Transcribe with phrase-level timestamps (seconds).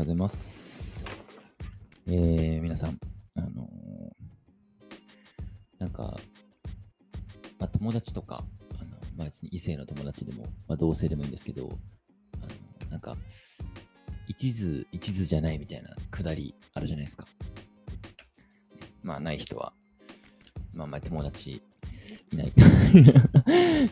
[0.00, 1.06] ございます。
[2.06, 2.98] えー、皆さん、
[3.36, 3.70] あのー
[5.78, 6.18] なんか、
[7.58, 8.42] まあ、友達とか、
[8.78, 11.70] あのまあ、別に異性の友達でも、まあ、同性でもいいんですけど、
[12.34, 13.14] あのなんか、
[14.26, 17.26] 一途、一途じゃないみたいなくだりあるじゃないですか。
[19.02, 19.74] まあ、ない人は、
[20.72, 21.62] まあ、まあ、友達
[22.32, 22.52] いない。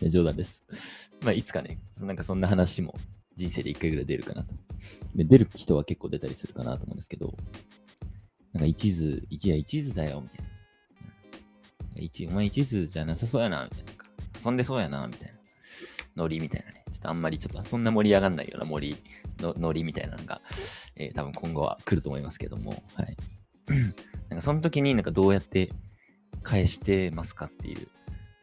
[0.08, 0.64] 冗談です。
[1.20, 2.94] まあ、いつかね、なんかそんな話も
[3.38, 4.54] 人生で一回ぐらい出るかなと。
[5.14, 7.34] で、出る人は結構出たりするかなと思うんですけど、
[8.52, 12.02] なんか一途、一夜一途だよ、みたいな。
[12.02, 13.92] 一お前一途じゃなさそうやな、みたいな。
[14.44, 15.38] 遊んでそうやな、みたいな。
[16.16, 16.84] ノリみたいなね。
[16.90, 18.96] ちょっとあんまりちょっとそんな盛り上がんないような森
[19.38, 20.42] のノリみたいなのが、
[20.96, 23.16] えー多分今後は来ると思いますけども、はい。
[24.30, 25.70] なんかその時になんかどうやって
[26.42, 27.86] 返してますかっていう、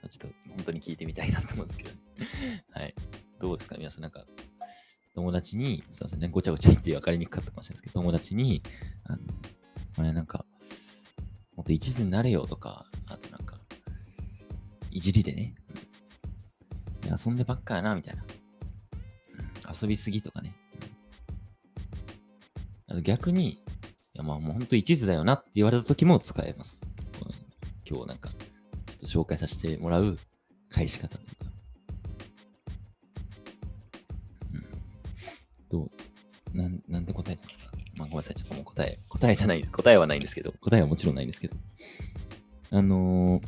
[0.09, 1.91] ちょっと本当に聞いてみたいなと思うんですけど、
[2.71, 2.95] はい。
[3.41, 4.25] どうですか皆さんなんか、
[5.15, 8.61] 友達に、すいませんね、ごちゃごちゃ言って分かりにくかったかもしれないですけど、友達に、
[9.05, 9.19] あの、
[9.97, 10.45] お前なんか、
[11.55, 13.57] もっと一途になれよとか、あとなんか、
[14.91, 15.55] いじりでね、
[17.25, 18.25] 遊んでばっかやな、みたいな。
[19.81, 20.53] 遊びすぎとかね。
[22.87, 23.57] あと逆に、い
[24.13, 26.79] やまあもう本当一途だよなって言われた時も使えます。
[27.89, 30.17] 今日なんか、ちょっと紹介させてもらう
[30.69, 31.34] 返し方と
[35.77, 35.91] ど
[36.53, 37.65] うなん、なんて答えたんですか？
[37.95, 38.35] まあごめんなさい。
[38.35, 41.55] ちょっともう答え、答えじゃない、答えはないんですけど、答えはもちろんないんですけど。
[42.71, 43.47] あのー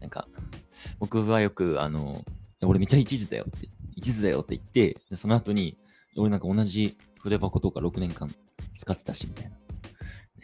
[0.00, 0.26] なんか、
[0.98, 5.76] 僕はよく、あのー俺めっちゃ一途だよって、一途だよって言って、でその後に、
[6.16, 8.34] 俺なんか同じ筆箱とか6年間
[8.76, 9.56] 使ってたし、みたいな。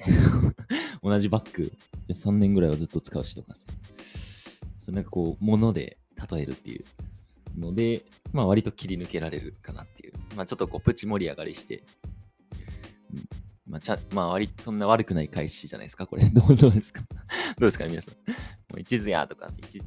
[1.03, 1.73] 同じバッグ
[2.11, 3.67] 3年ぐらいはずっと使うしとかさ。
[4.78, 5.98] それなんかこう、物で
[6.31, 6.84] 例えるっていう
[7.58, 10.15] ので、まあ割と切り抜けられるかなっていう。
[10.37, 11.84] まあちょっとこう、プチ盛り上がりして、
[13.66, 16.25] まあちゃ、まあ割そんな悪くない返しじゃないですか、これ。
[16.31, 17.00] どうどうですか？
[17.00, 17.06] ど
[17.60, 18.15] うですか、 ね皆さん？
[18.15, 19.82] もう一途やとか、一、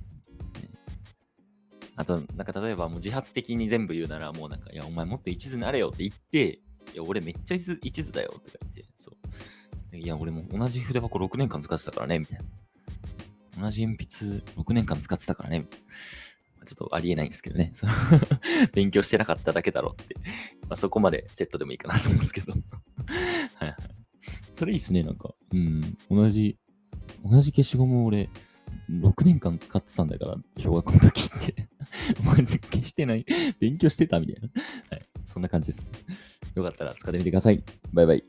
[1.96, 6.60] あと、なんか例えばもう自発的に全部言うなら、もうなんか、いや、お前もっと一途になれよって言って、
[6.94, 9.12] いや、俺めっちゃ一途一途だよとか言って、そ
[9.92, 9.98] う。
[9.98, 12.46] いや、俺も同じ筆箱6年間使ってたからね、みたいな。
[13.64, 15.86] 同じ鉛筆6年間使ってたからね、みたいな。
[16.66, 17.72] ちょっとありえないんですけどね。
[17.74, 17.94] その
[18.74, 20.16] 勉強してなかっただけだろうって。
[20.62, 22.54] まあ、そこまでセットでもいいかなと思うんですけど。
[23.56, 23.76] はいはい。
[24.54, 25.34] それいいっすね、なんか。
[25.54, 25.98] うん。
[26.10, 26.58] 同じ、
[27.24, 28.30] 同じ消しゴム俺、
[28.90, 31.68] 6年間使ってたんだから、小学校の時って。
[32.24, 33.26] マジ消してない。
[33.60, 34.50] 勉強してたみたいな。
[34.90, 35.06] はい。
[35.26, 35.92] そんな感じです。
[36.56, 37.64] よかったら使ってみてください。
[37.94, 38.24] バイバイ。